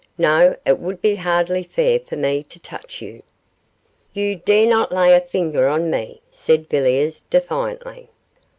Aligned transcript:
No, 0.17 0.55
it 0.65 0.79
would 0.79 0.99
be 0.99 1.13
hardly 1.17 1.61
fair 1.61 1.99
for 1.99 2.15
me 2.15 2.41
to 2.49 2.59
touch 2.59 3.03
you.' 3.03 3.21
'You 4.13 4.37
dare 4.37 4.65
not 4.65 4.91
lay 4.91 5.13
a 5.13 5.21
finger 5.21 5.67
on 5.67 5.91
me,' 5.91 6.21
said 6.31 6.67
Villiers, 6.67 7.19
defiantly. 7.29 8.09